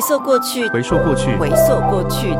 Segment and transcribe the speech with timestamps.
[0.00, 2.34] 回溯过去，回溯过去，回溯过去。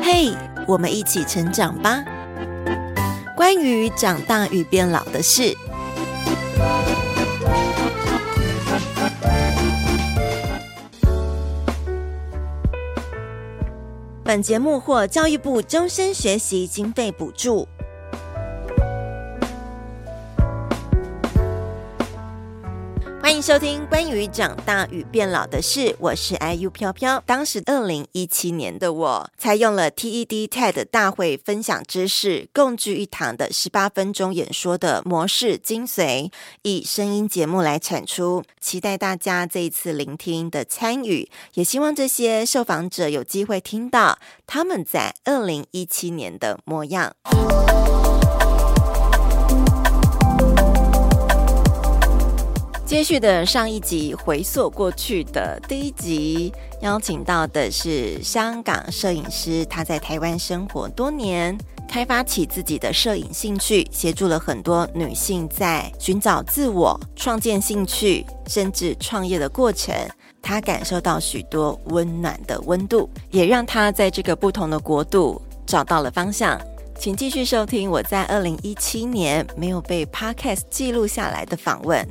[0.00, 0.34] 嘿，
[0.66, 2.02] 我们一起成长吧。
[3.36, 5.54] 关于长大与变老的事。
[14.30, 17.66] 本节目获教育部终身学习经费补助。
[23.40, 27.22] 收听关于长大与变老的事，我是 IU 飘飘。
[27.24, 36.30] 当时二零一七年的我，采用了 TED TED 大会分享知识共聚一堂的十八分钟演说的模式精髓，
[36.62, 38.44] 以声音节目来产出。
[38.60, 47.14] 期待大家这一次聆听的参与，也希望这些受访者有机会听到他们在二零一七年的模样。
[52.90, 61.56] 接续的上一集回溯过去的第一集，邀请到的是香港摄影师，他在台湾生活多年，
[61.88, 69.94] 开发起自己的摄影兴趣，协助了很多女性在寻找自我、创建兴趣，甚至创业的过程。
[70.42, 76.60] 他感受到许多温暖的温度，也让他在这个不同的国度找到了方向。
[76.98, 82.04] 请继续收听我在二零一七年没有被 Podcast 记录下来的访问。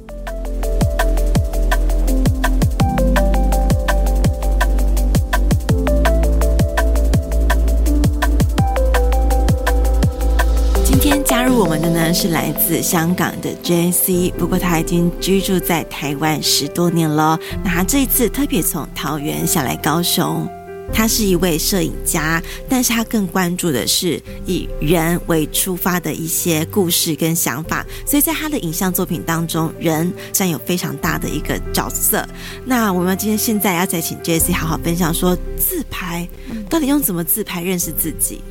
[11.25, 17.39] 加入我们的呢是来自香港的 JC，不过他已经居住在台湾十多年了。
[17.63, 20.47] 那他这一次特别从桃园下来高雄，
[20.91, 32.27] 他是一位摄影家，但是他更关注的是以人为出发的一些故事跟想法，所以在他的影像作品当中，人占有非常大的一个角色。
[32.65, 36.27] 那我们今天现在要再请 JC 好好分享说，自拍
[36.69, 38.41] 到底用怎么自拍认识自己？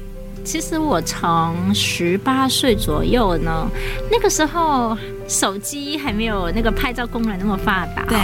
[0.49, 3.69] 其实我从十八岁左右呢，
[4.11, 4.97] 那个时候
[5.29, 8.19] 手机还没有那个拍照功能那么发达，对，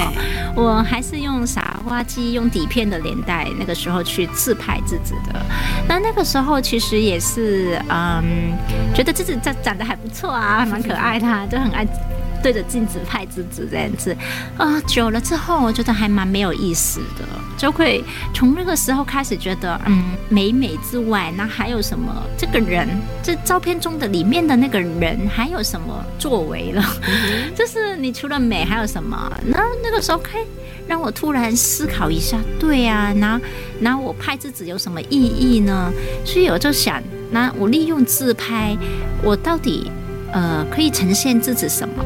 [0.57, 5.39] 我还是用傻瓜机、用底片的年代，那个时候去自拍自己的。
[5.87, 8.57] 那那个时候其实也是，嗯，
[8.95, 11.87] 觉得自己长长得还不错啊，蛮可爱的，就很爱。
[12.45, 14.13] 对着镜子拍自己这样子，
[14.59, 17.25] 啊、呃，久了之后，我觉得还蛮没有意思的，
[17.57, 22.15] 就会从那个时候开始觉得，嗯，美美之外，那还有什么？
[22.37, 22.87] 这个人，
[23.23, 26.85] 这照片中的里面的那个人，还有什么作为了？
[27.09, 29.33] 嗯、 就是你除了美还有什么？
[29.47, 30.39] 那那个时候开
[30.87, 33.41] 让我突然思考一下，对呀、啊，那
[33.81, 35.91] 那我拍自己有什么意义呢？
[36.27, 38.77] 所以我就想，那我利用自拍，
[39.23, 39.91] 我到底
[40.31, 42.05] 呃可以呈现自己什么？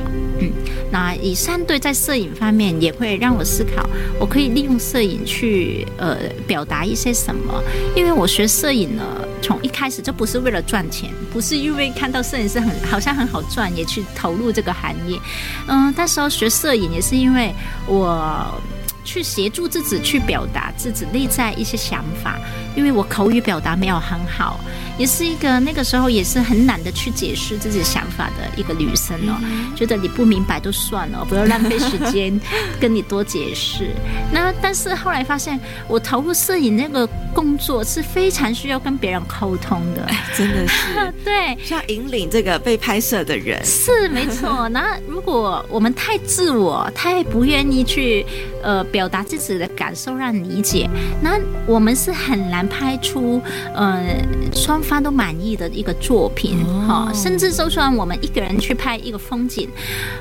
[0.91, 3.89] 那以上对在摄影方面也会让我思考，
[4.19, 6.17] 我可以利用摄影去呃
[6.47, 7.63] 表达一些什么？
[7.95, 9.05] 因为我学摄影呢，
[9.43, 15.19] 从一开始就不是为了赚钱，不是因为看到摄影师很好像很好赚，也去投入这个行业。
[15.67, 17.55] 嗯，那时候学摄影也是因为
[17.87, 18.61] 我
[19.09, 22.39] 去协助自己去表达自己内在一些想法，
[22.77, 24.61] 因为我口语表达没有很好。
[24.99, 29.39] 也是一个那个时候也是很懒得去解释自己想法的一个女生哦，
[29.77, 32.39] 觉得你不明白就算了，不要浪费时间
[32.81, 33.95] 跟你多解释。
[34.33, 40.05] 那但是后来发现，我投入摄影那个工作是非常需要跟别人沟通的，
[40.37, 44.69] 真的是 对，需要引领这个被拍摄的人是没错。
[44.71, 48.27] 那如果我们太自我，太不愿意去
[48.65, 50.91] 呃表达自己的感受让理解，
[51.23, 52.59] 那我们是很难。
[52.69, 53.41] 拍出
[53.75, 54.23] 呃
[54.53, 57.15] 双方都满意的一个作品哈、哦。
[57.15, 59.69] 甚至就算我们一个人去拍一个风景，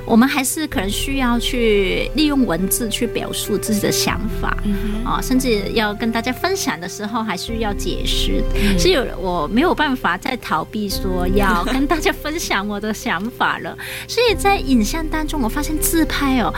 [0.06, 4.57] 我们还是可能需要去利用文字去表述自己的想法
[5.03, 8.41] 啊、甚至要跟大家分享的时候还需要解释。
[8.77, 13.77] 所以我没有办法再逃避说要跟大家分享我的想法了。
[14.07, 16.53] 所以在影像当中，我发现自拍哦。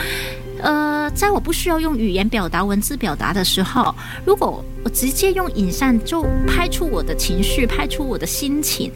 [0.62, 3.94] 呃，在我不需要用语言表达、文字表达的时候，
[4.26, 8.92] 如果我直接用影像就拍出我的情绪，拍出我的心情，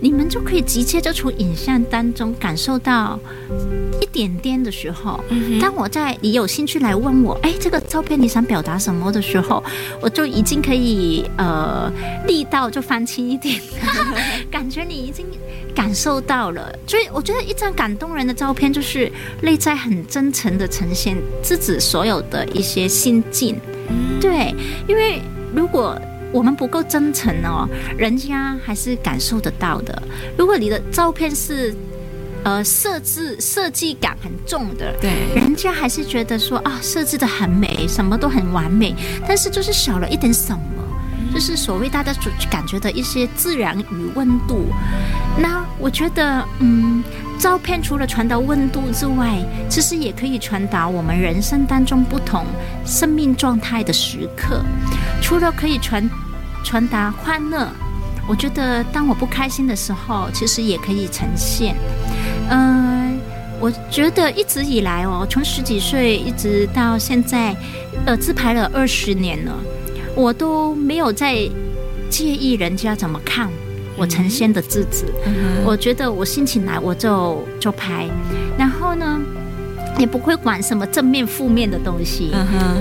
[0.00, 3.18] 你们就可以直接就从影像当中感受到
[4.00, 5.20] 一点点的时候。
[5.60, 9.62] 当我在你有兴趣来问我，哎，这个照片你想表达什么的时候，
[10.00, 11.92] 我就已经可以呃
[12.26, 13.60] 力道就放轻一点，
[14.50, 15.26] 感觉你已经。
[15.70, 19.10] 感受到了，所以我觉得一张感动人的照片，就是
[19.42, 23.58] 内在很真诚的呈现自己所有的一些心境。
[24.20, 24.54] 对，
[24.86, 25.22] 因为
[25.54, 25.98] 如果
[26.32, 30.02] 我们不够真诚哦，人家还是感受得到的。
[30.36, 31.74] 如果你的照片是
[32.44, 38.94] 呃设置设计感很重的，对，人家还是觉得说啊设置的很美，什么都很完美，
[39.26, 40.60] 但是就是少了一点什么。
[41.32, 44.66] 就是所谓大家所感觉的一些自然与温度。
[45.38, 47.02] 那我觉得，嗯，
[47.38, 49.38] 照片除了传达温度之外，
[49.68, 52.44] 其实也可以传达我们人生当中不同
[52.84, 54.62] 生命状态的时刻。
[55.22, 56.10] 除了可以传
[56.64, 57.68] 传达欢乐，
[58.28, 61.74] 我觉得当我不开心的时候，其实也可以呈现。
[62.50, 63.18] 嗯，
[63.60, 67.56] 我觉得一直以来哦，从十几岁一直到现在，
[68.04, 69.54] 呃，自拍了二十年了。
[70.14, 71.48] 我都没有在
[72.08, 73.48] 介意人家怎么看
[73.96, 75.04] 我呈现的自己，
[75.64, 78.08] 我觉得我心情来我就就拍，
[78.58, 79.20] 然后呢
[79.98, 82.32] 也不会管什么正面负面的东西，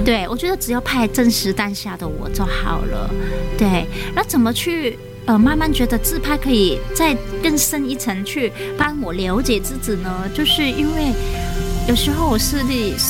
[0.06, 3.10] 对，我觉得只要拍真实当下的我就好了，
[3.58, 3.86] 对，
[4.16, 10.24] 那怎么去呃慢慢觉得自拍可以再更深一层去帮我了解自己呢？
[10.34, 11.12] 就是因为
[11.88, 12.64] 有时候我是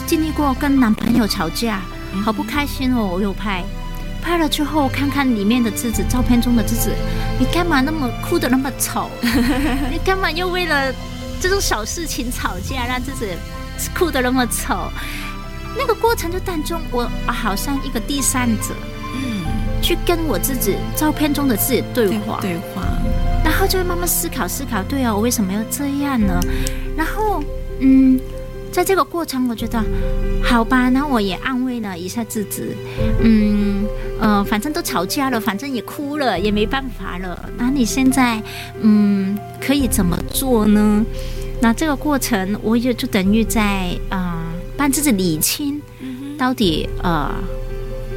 [0.07, 1.81] 经历过跟男朋友吵架，
[2.25, 3.63] 好不开心哦，我又拍。
[4.21, 6.91] 拍了之后，看看里面的自己，照片中的自己，
[7.39, 9.09] 你干嘛那么哭得那么丑？
[9.91, 10.93] 你干嘛又为了
[11.41, 13.33] 这种小事情吵架，让自己
[13.97, 14.91] 哭得那么丑？
[15.77, 18.73] 那个过程就当中，我好像一个第三者，
[19.15, 19.45] 嗯，
[19.81, 22.83] 去跟我自己照片中的自己对话，对话，
[23.43, 26.39] 然后就会慢慢思考思考，对啊，我为什么要这样呢？
[26.95, 27.43] 然后，
[27.79, 28.19] 嗯。
[28.71, 29.83] 在这个过程，我觉得
[30.43, 32.75] 好吧，那我也安慰了一下自己，
[33.19, 33.83] 嗯，
[34.19, 37.49] 呃，反正都吵架了，反正也哭了，也没办法了。
[37.57, 38.41] 那你现在，
[38.81, 41.05] 嗯，可以怎么做呢？
[41.61, 44.45] 那这个过程，我也就等于在啊、呃，
[44.77, 45.81] 帮自己理清，
[46.37, 47.33] 到底呃，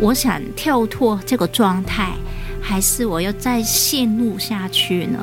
[0.00, 2.12] 我想跳脱这个状态，
[2.60, 5.18] 还是我要再陷入下去呢？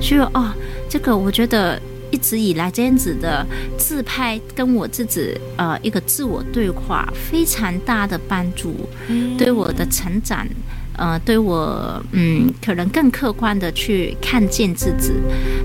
[0.00, 0.52] 所以哦，
[0.88, 1.80] 这个我觉得。
[2.10, 3.46] 一直以来这样子的
[3.78, 8.88] 自拍，跟我自己呃一个自我对话，非常大的帮助，
[9.36, 10.46] 对我的成长。
[10.98, 15.12] 呃，对我，嗯，可能更客观的去看见自己。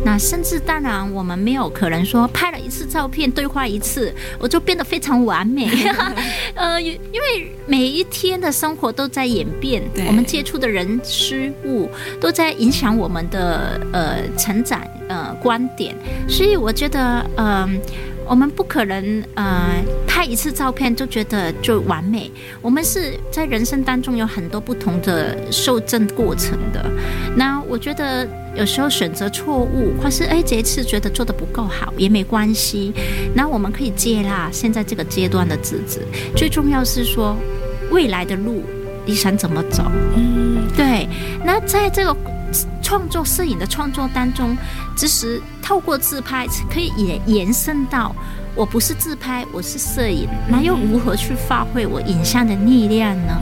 [0.06, 5.68] 那甚至当然，我们没有可能说拍了一次照片，对话一次，我就变得非常完美。
[6.56, 11.90] 呃，因为每一天的生活都在演变，我们接触的人事物
[12.22, 15.96] 都在影响我们的呃成长呃观点，
[16.30, 17.70] 所以我觉得，嗯、呃。
[18.28, 22.32] 我们不可能呃拍一次照片就觉得就完美，
[22.62, 26.84] 我们是在人生当中有很多不同的受证过程的。
[27.36, 32.94] 那我觉得有时候选择错误，或是哎这一次觉得做的不够好也没关系。
[33.36, 36.00] 那我们可以接纳现在这个阶段的自己，
[36.36, 37.38] 最重要是说
[37.92, 38.64] 未来的路
[39.06, 39.84] 你想怎么走？
[40.16, 41.08] 嗯，对。
[41.46, 42.16] 那在这个。
[42.84, 44.56] 创作摄影的创作当中，
[44.96, 48.14] 其实透过自拍可以延延伸到，
[48.54, 53.42] 我不是自拍，我是摄影，那又如何去发挥我影像的力量呢？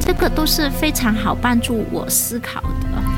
[0.00, 3.09] 这个都是非常好帮助我思考的。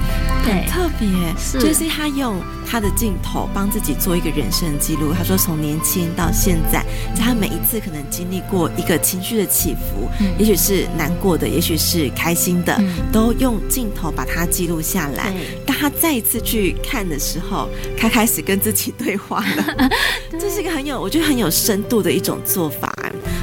[0.42, 1.08] 很特别，
[1.38, 5.12] 是就是他用他的镜头帮自己做一个人生记录。
[5.12, 6.84] 他说，从年轻到现在，
[7.14, 15.32] 在他每一次可能经历过一个情绪的起伏，嗯、也许是难过的，也许是开心的，嗯、都用镜头把它记录下来。
[15.66, 19.88] 当他再一次去看的时候，他开始跟自己对话了。
[20.38, 22.92] 这是一个很有，我觉得很有深度的一种做法。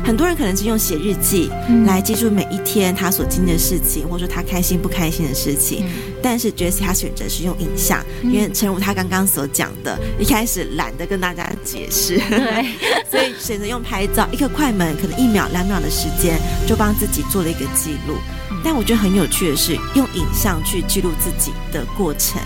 [0.09, 1.51] 很多人可能是用写日记
[1.85, 5.85] 来记住每一天他所经历的事情，或者说他开心不开心的事情。
[6.19, 12.65] 但是 Jessie 他选择是用影像，因为诚如他刚刚所讲的，一开始懒得跟大家解释，对，
[13.07, 18.15] 所以选择用拍照，一个快门，可能一秒两秒的时间就帮自己做了一个记录。
[18.63, 22.41] 但我觉得很有趣的是，用影像去记录自己的过程，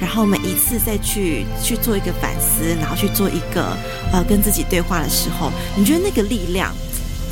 [0.00, 3.76] 然后每一次再去去做一个反思，然后去做一个
[4.12, 6.72] 呃跟自己对话的时候，你觉得那个力量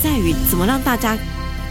[0.02, 1.16] 在于怎么让大家？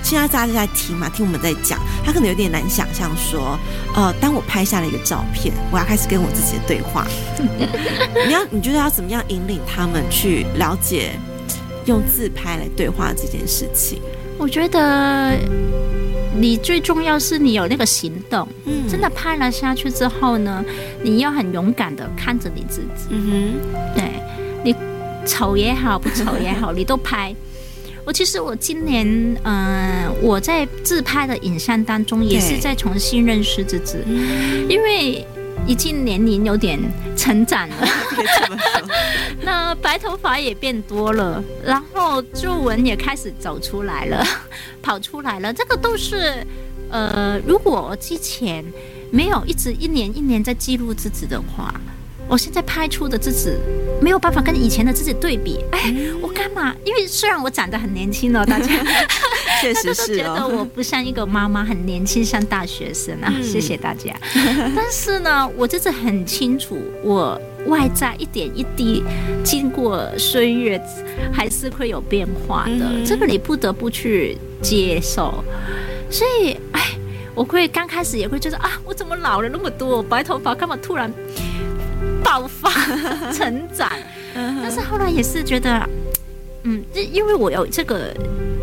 [0.03, 3.57] 现在大家在听嘛，听我们在讲，他可能有点难想象说，
[3.95, 7.07] 呃，当我拍下了一个照片，我要开始跟我自己的对话。
[8.27, 11.13] 你要你觉得要怎么样引领他们去了解
[11.85, 13.99] 用自拍来对话这件事情？
[14.37, 15.39] 我觉得
[16.37, 20.63] 你最重要是你有那个行动，嗯，真的拍了下去之后呢，
[21.01, 24.11] 你要很勇敢的看着你自己，嗯哼，对，
[24.63, 24.75] 你
[25.25, 27.35] 丑也好，不丑也好，你都拍。
[28.05, 29.05] 我其实我今年，
[29.43, 33.97] 嗯、呃，我在自拍的影像当中也是在重新认识自己，
[34.69, 35.25] 因为
[35.65, 36.79] 已经年龄有点
[37.17, 37.87] 成长了，
[39.41, 44.23] 那白头发也变多了，然后皱纹也开始走出来了，
[44.83, 46.45] 跑出来了，这个都是，
[46.91, 48.63] 呃，如果之前
[49.09, 51.73] 没有一直一年一年在记录自己的话。
[52.27, 53.51] 我现在拍出的自己
[54.01, 56.75] 没有办法跟以前的自己对比，哎，我干嘛？
[56.83, 58.67] 因为虽然我长得很年轻哦，大家
[59.61, 63.33] 确实是觉得我不像一个妈妈，很年轻，像大学生啊。
[63.41, 64.13] 谢谢大家。
[64.75, 69.03] 但是呢，我就是很清楚，我外在一点一滴
[69.43, 70.81] 经过岁月
[71.31, 75.43] 还是会有变化的，这个你不得不去接受。
[76.09, 76.81] 所以，哎，
[77.33, 81.11] 我会刚开始也会觉得啊，我怎么老了那么多，白头发干嘛突然？
[82.25, 82.71] 爆发
[83.31, 83.87] 成长，
[84.33, 85.87] 但是后来也是觉得，
[86.63, 88.11] 嗯，因为我有这个，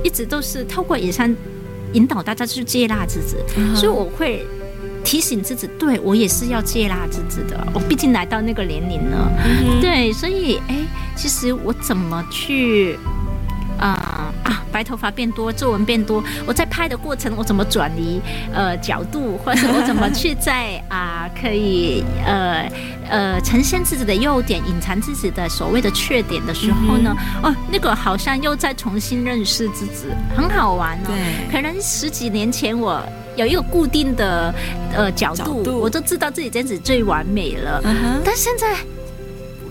[0.02, 1.32] 一直都是透过影像
[1.92, 3.36] 引导大家去接纳自己，
[3.76, 4.44] 所以我会
[5.04, 7.64] 提醒自己，对我也是要接纳自己的。
[7.72, 9.30] 我毕竟来到那个年龄了，
[9.80, 10.76] 对，所以哎，
[11.14, 12.98] 其实我怎么去？
[13.78, 14.62] 啊、呃、啊！
[14.70, 16.22] 白头发变多，皱纹变多。
[16.46, 18.20] 我在拍的过程，我怎么转移
[18.54, 22.70] 呃角度，或者我怎么去在啊、呃、可以呃
[23.12, 27.14] 呃呈现自己的优点，隐藏自己的所谓的缺点的时候呢？
[27.44, 31.06] 嗯、哦，那个好像又在重新认识自己，很好玩哦。
[31.06, 33.00] 对，可能十几年前我
[33.36, 34.54] 有一个固定的
[34.94, 37.80] 呃角度，角度我都知道自己这样子最完美了，
[38.24, 38.76] 但现在。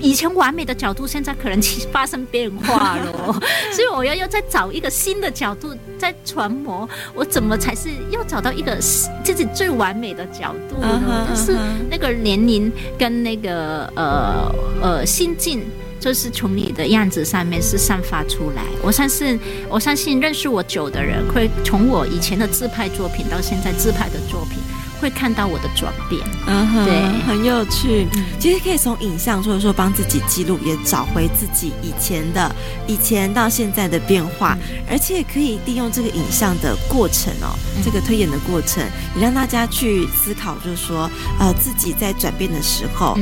[0.01, 3.39] 以前完美的角度，现在可能发生变化了，
[3.71, 8.75] 所以我要要再找一个新的角度，再揣摩我怎么才是要找到一个
[9.23, 11.25] 自己最完美的角度呢？
[11.27, 11.55] 但是
[11.89, 15.63] 那个年龄跟那个呃呃心境，
[15.99, 18.63] 就是从你的样子上面是散发出来。
[18.81, 19.39] 我相信，
[19.69, 24.60] 我相信认识我久的人，会从我以前的自拍作品到现在自拍的作品。
[25.01, 28.07] 会看到我的转变，嗯哼，对，很有趣。
[28.39, 32.53] 其实可以从影像，或者说帮自己记录，也找回自己以前的、
[32.87, 34.55] 以前到现在的变化，
[34.89, 38.83] 而且可以利用这个影像的过程哦，这个推演的过程，
[39.15, 43.17] 也让大家去思考，就是说，呃，自己在转变的时候。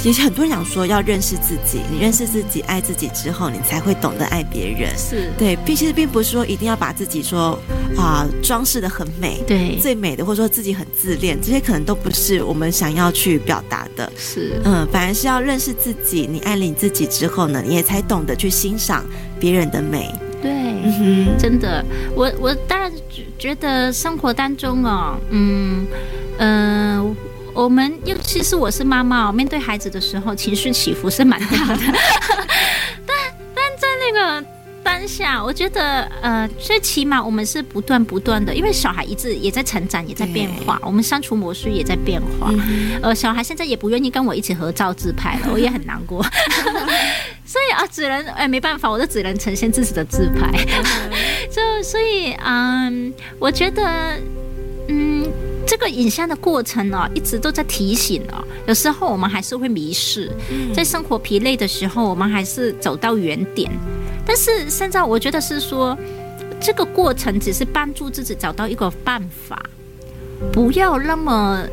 [0.00, 4.96] 其实很多人想说要认识自己，你认识自己、爱自己之后，你才会懂得爱别人。
[4.96, 7.58] 是对，并其实并不是说一定要把自己说
[7.96, 14.10] 啊装饰的很美，对，最美的，或者说自己很自恋，这些可能都不是我们想要去表达的。
[14.16, 19.04] 是，嗯，反而是要认识自己，你爱了你自己之后呢，你也才懂得去欣赏
[19.40, 20.14] 别人的美。
[20.40, 20.52] 对，
[20.84, 22.90] 嗯，真的，我我当然
[23.36, 25.86] 觉得生活当中哦，嗯
[26.38, 26.98] 嗯。
[26.98, 27.16] 呃
[27.58, 31.80] 我们尤其是我是妈妈，面对孩子的时候，情绪起伏是蛮大的。
[33.04, 33.16] 但
[33.52, 34.46] 但在那个
[34.80, 42.48] 当下，我觉得呃，最起码我们是不断不断的，因为小孩一直也在成长，也在变化，我们相处模式也在变化。
[42.52, 46.22] 嗯、呃，小孩现在也不愿意跟我一起合照自拍了，我也很难过。
[47.44, 50.64] 所以啊，只能哎，没办法，我就只能呈现自己的自拍。
[51.50, 54.16] 就所以嗯，我觉得
[54.86, 55.28] 嗯。
[55.78, 58.44] 这个影像的过程呢，一直都在提醒哦。
[58.66, 60.28] 有时候我们还是会迷失，
[60.74, 63.70] 在生活疲累的时候，我们还是走到原点。
[64.26, 65.96] 但是现在我觉得是说，
[66.60, 69.62] 这个过程只是帮助自己找到一个办法，
[70.50, 71.64] 不要那么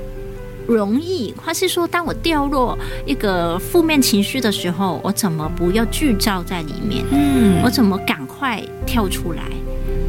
[0.67, 1.33] 容易。
[1.43, 7.03] 或是说，当我掉落一个负面情绪的时候，我怎么不要聚焦在里面？
[7.09, 9.41] 嗯，我怎么赶快跳出来？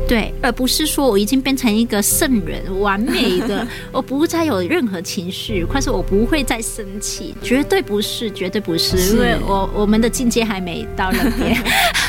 [0.09, 9.17] 对，而不是说我已经变成一个圣人，完美的， 我不再有任何情绪，或是我不会再生气，绝对不是，绝对不是，是。
[9.17, 11.61] 因为我我们的境界还没到那边，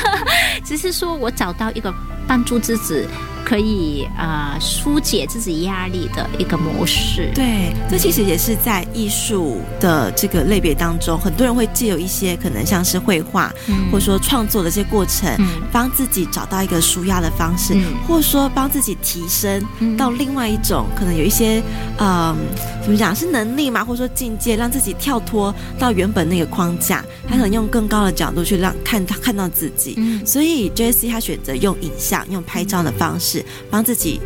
[0.64, 1.92] 只是说我找到一个
[2.26, 3.04] 帮助自己
[3.48, 7.30] 可以呃疏解自己压力的一个模式。
[7.34, 19.64] 对，这其实也是在艺术的这个类别当中，很多人会借有一些可能像是绘画，嗯、或者说创作的这些过程，嗯、帮自己找到一个舒压的方式，嗯、或者说帮自己提升
[19.96, 21.62] 到另外一种、嗯、可能有一些
[21.98, 22.36] 嗯，
[22.82, 29.94] 怎么讲是能力嘛，或者说境界，让自己跳脱到原本那个框架，他可能用更高的角度去让看他看到自己。
[29.96, 33.37] 嗯、所以 Jessie 他选择用影像、用拍照的方式
[33.70, 34.20] 帮自己。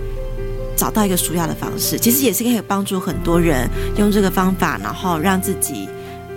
[0.74, 5.86] 找到一个舒压的方式，其实也是可以帮助很多人用这个方法，然后让自己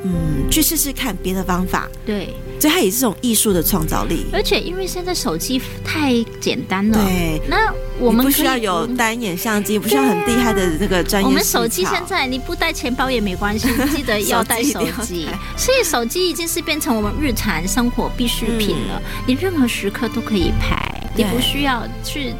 [0.03, 0.12] 嗯
[0.51, 1.89] 去试试看别的方法。
[2.05, 4.25] 对，所以它也是这种艺术的创造力。
[4.34, 11.27] 而且因为现在手机太简单了，对，那我们不需要有单眼相机，不需要很厉害的那个专业。
[11.27, 15.27] 我们手机现在你不带钱包也没关系， 记得要带手机。
[15.58, 20.77] 所以手机已经是变成我们日常生活必需品了，嗯、你任何时刻都可以拍，
[21.15, 22.34] 你不需要去。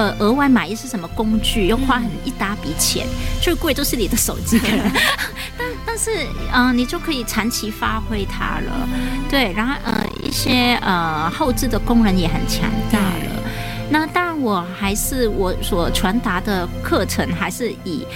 [0.00, 3.06] 呃，额外买一些什么工具，又花很一大笔钱，
[3.42, 4.58] 最贵就是你的手机。
[5.58, 8.88] 但但是，嗯、呃，你就可以长期发挥它了。
[9.28, 13.42] 对，然后呃，一些呃后置的功能也很强大了。
[13.90, 18.06] 那当然，我还是我所传达的课程，还是以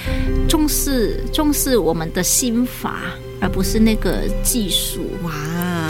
[0.49, 3.01] 重视重视我们的心法，
[3.43, 5.11] 而不是那个技术。
[5.23, 5.33] 哇。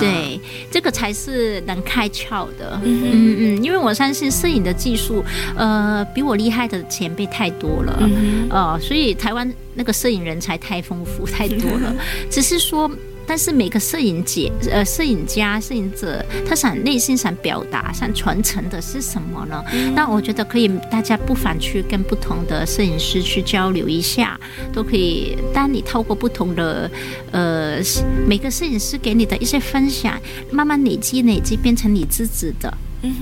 [0.01, 0.41] 对，
[0.75, 2.81] 这个才是能开窍的。
[2.83, 5.25] 嗯嗯嗯，因为我相信摄影的技术，
[5.57, 7.97] 呃，比我厉害的前辈太多了。
[8.00, 11.95] 嗯呃，所以台湾那个摄影人才太丰富太多了，
[12.28, 12.90] 只是说。
[13.26, 19.62] 但是每个摄影节，呃，摄影家、摄影者，他想内心想表达、想传承的是什么呢？
[19.73, 24.38] 嗯、那我觉得可以，大家不妨去跟不同的摄影师去交流一下，
[24.73, 25.37] 都可以。
[25.52, 26.90] 当你透过不同的，
[27.33, 27.78] 呃，
[28.26, 32.73] 每个摄影师给你的一些分享，慢慢累积、累积，变成你自己的。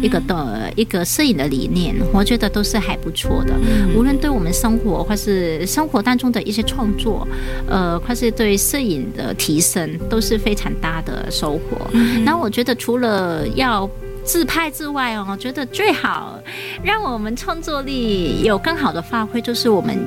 [0.01, 3.55] 一个的一个摄影的理念，我觉得都是还不错的。
[3.97, 7.27] 无论对我们生活，或是生活当中的一些创作，
[7.69, 11.91] 呃，或是对摄影的提升，都是非常大的收获。
[12.25, 13.89] 那我觉得除了要
[14.25, 16.39] 自拍之外哦，我觉得最好
[16.83, 19.99] 让我们创作力有更好的发挥，就是我们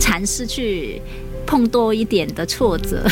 [0.00, 1.00] 尝试去
[1.46, 3.04] 碰多一点的挫折。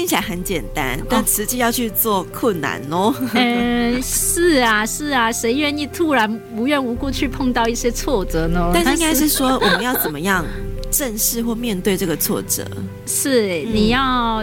[0.00, 3.14] 听起来很简单，但实际要去做困难哦。
[3.34, 8.70] 嗯、呃，是啊，是啊，谁愿意突然无缘无故去碰到一些挫折呢？
[8.72, 10.42] 但是应该是说，我们要怎么样
[10.90, 12.66] 正视或面对这个挫折？
[13.06, 14.42] 是你要，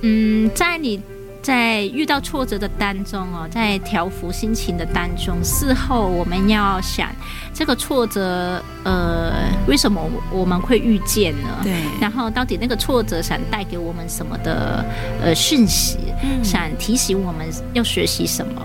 [0.00, 0.98] 嗯，在你。
[1.44, 7.10] 在遇到挫折的当中哦，在调伏心情的当中，事后我们要想
[7.52, 9.34] 这个挫折，呃，
[9.68, 10.00] 为什么
[10.32, 11.48] 我们会遇见呢？
[11.62, 11.74] 对。
[12.00, 14.82] 然后到底那个挫折想带给我们什么的
[15.22, 15.98] 呃讯息？
[16.22, 16.42] 嗯。
[16.42, 18.62] 想提醒我们要学习什么？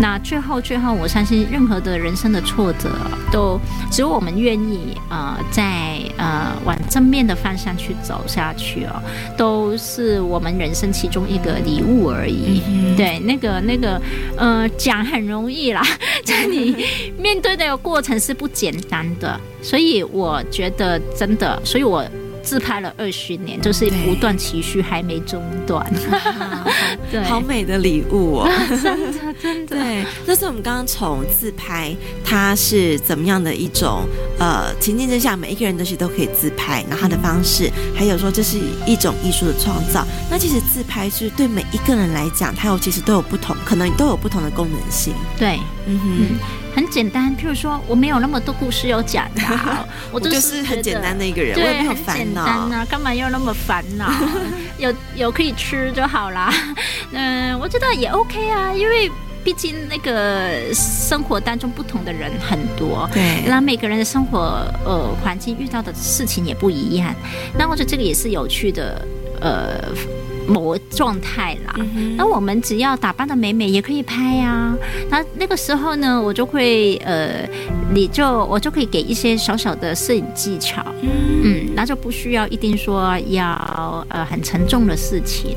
[0.00, 2.88] 那最后最后，我相信任何的人生的挫折，
[3.32, 3.58] 都
[3.90, 9.02] 只有我们愿意呃，在呃往正面的方向去走下去哦，
[9.36, 12.62] 都是我们人生其中一个礼物而已。
[12.68, 14.00] 嗯、对，那个那个
[14.36, 15.82] 呃，讲很容易啦，
[16.24, 16.76] 在你
[17.18, 22.04] 面对的过程是不简单的，所以我觉得真的，所以我。
[22.42, 25.84] 自拍了二十年，就是不断持续，还没中断。
[27.10, 28.50] 对，好美的礼物哦！
[28.82, 29.76] 真的，真的。
[29.76, 34.06] 对，这是我们刚刚从自拍，它是怎么样的一种
[34.38, 40.06] 呃情境之下，每一个人都是都可以自拍，然后它的方式，还有说这是一种艺术的创造。
[40.30, 45.12] 那其实自拍是对每一个人来讲，它有其实都有不同，可能都有不同的功能性。
[45.38, 46.16] 对，嗯哼。
[46.30, 46.38] 嗯
[46.74, 49.42] 很简单，譬如说，我没有那么多故事要讲的，
[50.12, 54.10] 我就是很简单的一个人，我也没有烦恼，很简单啊，干嘛要那么烦恼？
[54.78, 56.52] 有有可以吃就好啦。
[57.12, 59.10] 嗯，我觉得也 OK 啊，因为
[59.42, 64.38] 毕竟那个生活当中不同的人很多，对，那每个人的生活
[64.84, 67.14] 呃环境遇到的事情也不一样，
[67.58, 69.04] 那我觉得这个也是有趣的，
[69.40, 69.82] 呃。
[70.50, 74.76] 某状态啦，嗯、那我们只要打扮的美美也可以拍呀、啊。
[75.08, 77.48] 那那个时候呢，我就会呃，
[77.94, 81.10] 你就我就可以给一些小小的摄影技巧，嗯，
[81.44, 85.56] 嗯，那就不需要一定说要呃很沉重的事情，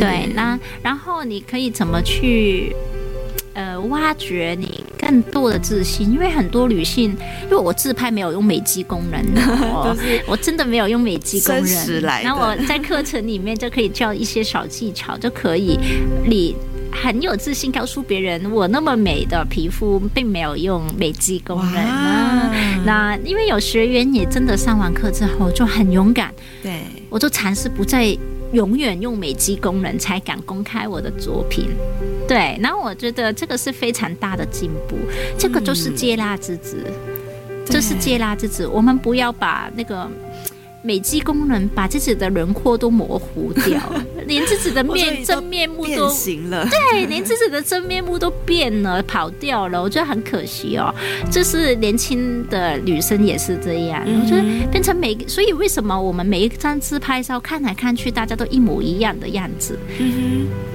[0.00, 0.32] 对。
[0.34, 2.74] 那然后你可以怎么去？
[3.52, 9.20] 呃，挖掘你更多的自信，因为很多女性，因为我自拍没有用美肌功能
[10.24, 12.00] 我真的没有用美肌功能。
[12.22, 15.76] 那我在课程里面就可以教一些小技巧，就可以
[16.24, 16.54] 你
[16.92, 22.54] 很有自信告诉别人，我那么美的皮肤并没有用美肌功能啊。
[22.84, 28.16] 那因为有学员也真的上完课之后就很勇敢，对，我就尝试不再。
[28.52, 31.68] 永远用美肌功能才敢公开我的作品。
[32.28, 34.96] 对，然后我觉得这个是非常大的进步，
[35.38, 36.84] 这个就是接纳之子，
[37.66, 38.66] 这、嗯、是接纳之子。
[38.66, 40.08] 我们不要把那个。
[40.82, 43.78] 美肌功能把自己的轮廓都模糊掉，
[44.30, 46.66] 连自己的面真面目都变形了。
[46.70, 49.82] 对，连自己的真面目都变了，跑掉了。
[49.82, 50.94] 我觉得很可惜哦。
[51.30, 59.76] 就是年轻的女生也是这样，我觉得变成每所以为什么我们每一张自拍照看来看去大家都一模一样的样子？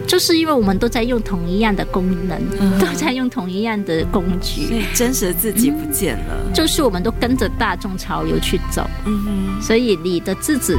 [0.06, 2.40] 就是因为我们都在用同一样的功能，
[2.78, 6.52] 都在用同一样的工具，所以真实的自己不见了。
[6.54, 8.86] 就是我们都跟着大众潮流去走。
[9.06, 9.86] 嗯哼，所以。
[10.04, 10.74] 你的自己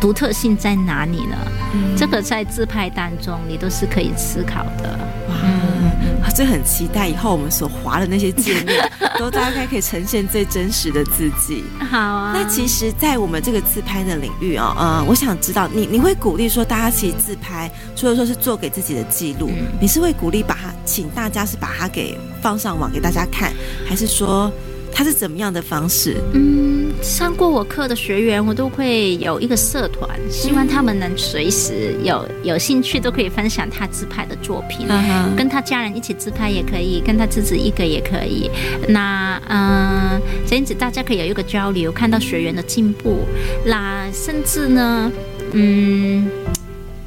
[0.00, 1.36] 独特性在哪里呢？
[1.74, 4.98] 嗯、这个在自拍当中，你都是可以思考的。
[5.28, 5.90] 哇，嗯、
[6.34, 11.64] 这很期待以后我们所划的那些界面， 都大概可以呈现最真实的自己。
[11.90, 12.32] 好啊。
[12.34, 23.52] 那其实，在我们这个自拍的领域哦，呃，我想知道你，你会鼓励说大家其实自拍，除了说是做给自己的记录，嗯、你是会鼓励把它，请大家是把它给放上网给大家看，
[23.86, 24.50] 还是说？
[24.98, 26.16] 他是怎么样的方式？
[26.32, 38.50] 嗯，上过我课的学员，我都会有一个社团，希望他们能随时有有兴趣都可以分享他自拍的作品，嗯、跟他家人一起自拍也可以，跟他自己一个也可以。
[38.88, 43.20] 那嗯，这样子大家可以有一个交流，看到学员的进步。
[43.64, 45.12] 那甚至呢，
[45.52, 46.28] 嗯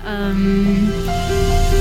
[0.05, 0.87] 嗯，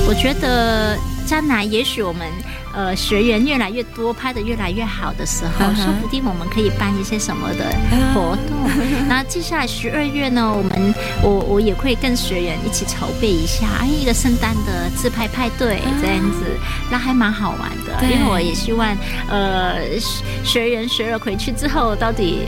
[0.09, 2.27] 我觉得将来也许我们。
[2.73, 5.83] 呃，学员越来越多，拍的越来越好的时候，uh huh.
[5.83, 7.65] 说不定我们可以办一些什么的
[8.13, 8.57] 活动。
[8.65, 8.71] Uh
[9.03, 9.05] huh.
[9.07, 16.45] 那接下来十二月呢，我们我我也会跟学员一起筹备一下，哎，一个圣诞的自拍派对这样子，
[16.89, 17.93] 那还蛮好玩的。
[17.99, 18.11] Uh.
[18.11, 18.95] 因为我也希望，
[19.27, 19.79] 呃，
[20.43, 22.43] 学员学了回去之后，到底。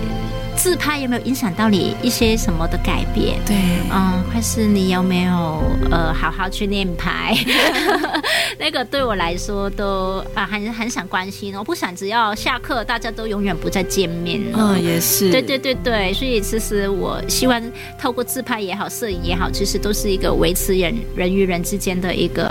[0.55, 3.39] 自拍有没有影响到你一些什么的改变？
[3.45, 3.55] 对，
[3.91, 5.61] 嗯，或是你有没有
[5.91, 7.35] 呃好好去练拍？
[8.57, 14.57] 那个对我来说都啊很很想关心，我不想只要下课大家都永远不再见面了。
[14.73, 15.29] 嗯，也是。
[15.31, 17.61] 对对对对，所以其实我希望
[17.99, 22.49] 透过自拍也好，摄影也好，其实都是一个维持人人与人之间的一个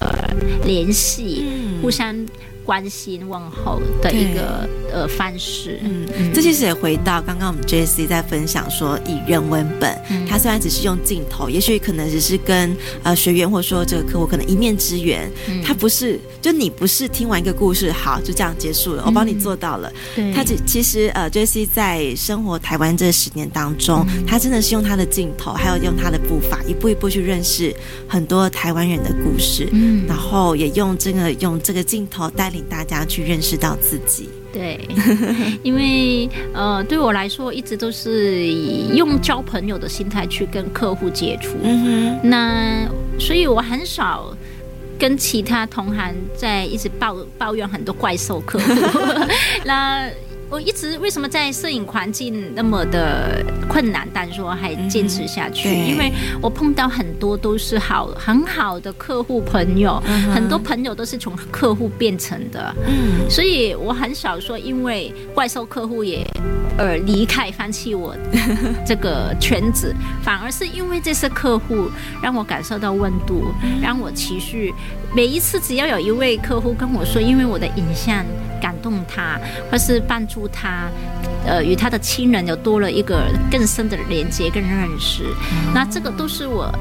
[0.64, 2.14] 联系，嗯、互相。
[2.64, 27.74] 关心问候的一个呃方式，嗯，嗯，这其实也回到刚刚我们 Jessie 在分享说，以人文本，嗯、他虽然只是用镜头，也许可能只是跟呃学员或者说这个客户可能一面之缘，嗯、他不是就你不是听完一个故事，好就这样结束了，我帮你做到了，嗯、他其其实呃 Jessie 在生活台湾这十年当中，嗯、他真的是用他的镜头，还有用他的步伐，一步一步去认识
[28.06, 32.51] 很多台湾人的故事，嗯，然后也用这个用这个镜头带。
[32.52, 34.86] 领大家去认识到自己，对，
[35.64, 42.86] 因为呃，对我来说，一直都是以用交朋友的心态去跟客户接触，嗯哼，那
[43.18, 44.36] 所以我很少
[44.98, 48.70] 跟其他同行在一直抱抱怨很多怪兽客户，
[49.64, 50.08] 那。
[50.52, 55.70] 我一直为什么在摄影环境那么的困难，但是我还坚持下去？
[55.70, 56.12] 嗯、因为
[56.42, 62.70] 我碰到很多都是好很好的客户朋友，嗯、很多朋友都是从客户变成的。
[62.86, 66.22] 嗯，所以我很少说因为怪兽客户也
[66.76, 68.14] 而离开放弃我
[68.86, 71.88] 这个圈子， 反而是因为这些客户
[72.22, 73.46] 让我感受到温度，
[73.80, 74.70] 让我持续
[75.16, 78.22] 每一次只要有一位客户跟我说，因为我的影像
[78.60, 80.41] 感动他，或是帮助。
[80.48, 80.90] 他，
[81.46, 86.72] 呃，与他的亲人有多了一个更深的连接跟认识，嗯、那这个都是我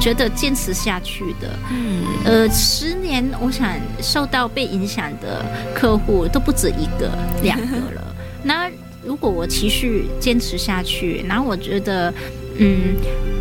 [0.00, 1.58] 觉得坚持下去的。
[1.70, 3.68] 嗯，呃，十年，我想
[4.00, 7.10] 受到被影响的客户都不止一个、
[7.42, 8.14] 两个了。
[8.42, 8.70] 那
[9.04, 12.12] 如果我持续坚持下去，然后我觉得，
[12.58, 12.96] 嗯。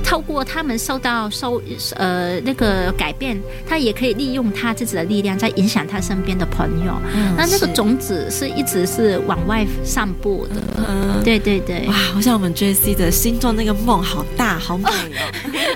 [0.09, 1.61] 透过他们受到受
[1.95, 6.99] 呃那个改变，他也可以利用他自己的力量，在影响他身边的朋友。
[7.13, 10.55] 嗯，那那个种子是一直是往外散布的。
[10.77, 11.85] 嗯，对对对。
[11.87, 15.69] 哇，好像我们 Jessie 的心中那个梦好大，好美哦。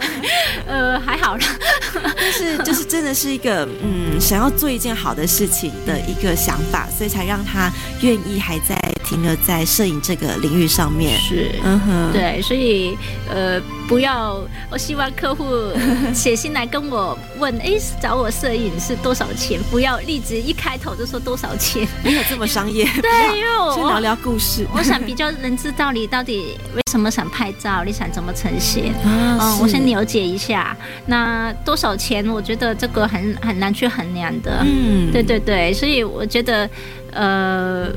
[0.66, 1.46] 呃，还好啦，
[1.94, 11.20] 但是就是真的是一个嗯，想要做一件好的事情的一个想法，所以才让他愿意还在停留在摄影这个领域上面。
[11.20, 12.98] 是，嗯哼，对，所以
[13.30, 13.62] 呃。
[13.86, 14.40] 不要，
[14.72, 15.46] 我希望客户
[16.16, 19.60] 写信来跟我问，哎，找我摄影是多少钱？
[19.70, 22.86] 不要立即一开头就说多少钱，没有这么商业。
[23.02, 24.66] 对，因为我先聊聊故事。
[24.74, 28.94] 我想比较能知道你到底为什么想拍照，你想怎么呈现。
[29.04, 30.76] 嗯、啊，我先了解一下。
[31.06, 32.26] 那多少钱？
[32.30, 34.64] 我觉得这个很很难去衡量的。
[34.64, 36.68] 嗯，对对对，所以我觉得。
[37.14, 37.90] 呃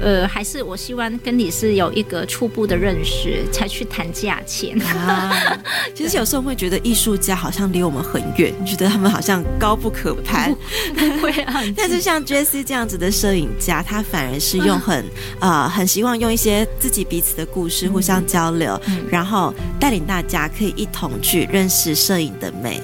[0.00, 5.60] 呃，还是我希望跟你是有一个初步的认识，才去谈价钱啊。
[5.94, 10.52] 其实有时候会觉得艺术家好像离我们很远，觉得他们好像高不可攀。
[10.96, 15.04] 不会啊，但是像 Jessie 这样子的摄影家，他反而是用 很
[15.40, 22.80] 呃很希望用一些自己彼此的故事互相交流，嗯、然后带领大家可以一同去认识摄影的美。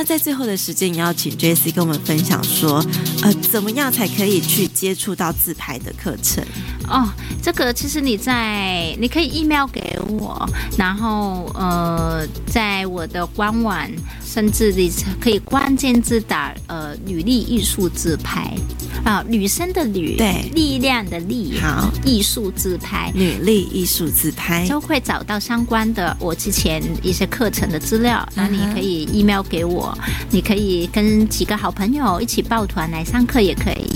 [0.00, 2.82] 那在最后的时间，也要请 Jessie 跟我们分享说，
[3.22, 6.42] 呃，怎么样才可以去接触到自拍的课程？
[6.88, 7.06] 哦，
[7.42, 13.86] 这个其实你在你可以 email 给我，然后呃，在我的官网，
[14.24, 18.56] 甚至你可以关键字打呃“履历艺术自拍”
[19.04, 29.89] 啊，女生的女，对，力量的力，好，艺术自拍，女力艺术自拍，就会找到相关的我之前一些课程的资料，那你可以 email 给我，
[30.30, 33.86] 你可以跟几个好朋友一起抱团来上课也可以，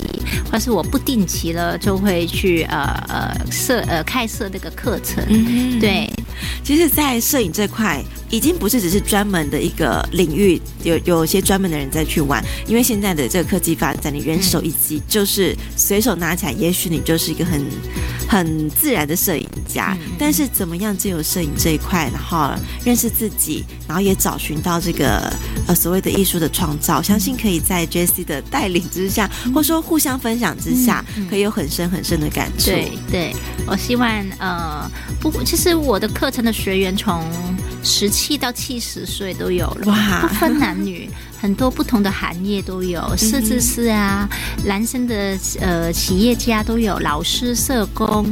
[0.51, 6.09] 或是我不定期了就会去呃呃设呃开设那个课程，嗯、对。
[6.63, 12.43] 其实，在摄影这块，已经不是只是专门的一个领域，有有些专门的人在去玩。
[12.67, 17.63] 因为现在的这个科技发展，你人手一机，就是随手拿起来，也许你就是一个很
[18.27, 19.97] 很自然的摄影家。
[20.17, 22.51] 但是，怎么样借由摄影这一块，然后
[22.83, 25.31] 认识自己，然后也找寻到这个
[25.67, 32.71] 呃所谓的艺术的创造，相信可以在 Jessie 的带领之下，或者说互相分享之下，可以有很深很深的感触。
[32.71, 33.35] 对，对
[33.67, 34.09] 我希望
[34.39, 37.23] 呃，不，其实我的课程的学员从
[37.85, 41.07] 十七到七十岁都有了，哇，不分男女，
[41.39, 44.27] 很多不同的行业都有，设计师啊，
[44.65, 48.25] 男生的呃企业家都有，老师、社工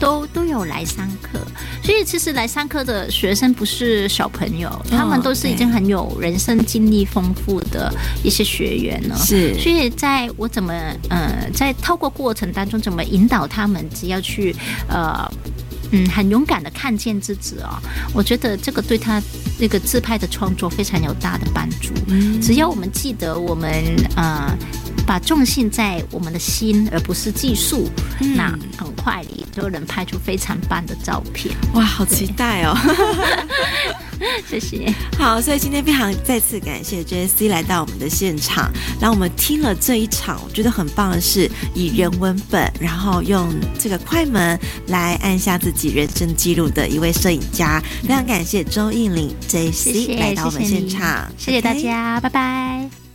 [0.00, 1.38] 都都有来上课。
[1.84, 9.16] 所以其实来上课的学生不是小朋友，他们都是已经很有人生经历丰富的一些学员了。
[9.16, 10.74] 是，所以在我怎么
[11.08, 14.54] 呃在透过过程当中怎么引导他们，只要去
[14.88, 15.30] 呃。
[15.92, 17.78] 嗯，很勇敢的看见自己哦，
[18.12, 19.22] 我觉得这个对他
[19.58, 21.92] 那个自拍的创作非常有大的帮助。
[22.08, 23.70] 嗯，只要我们记得我们
[24.16, 24.56] 呃，
[25.06, 27.88] 把重心在我们的心，而不是技术，
[28.20, 31.54] 嗯，那很快你就能拍出非常棒的照片。
[31.74, 32.76] 哇，好期待哦！
[34.48, 34.92] 谢谢。
[35.18, 43.48] 好，所以今天非常再次感谢 Jessie 来到我们的现场，让我们听了这一场，我觉得很棒的是以人文本，然后用
[43.78, 47.82] 这个快门来按下自己人生记录的一位摄影家。
[48.02, 53.05] 非常感谢周应玲 Jessie 来到我们现场，谢谢大家拜拜。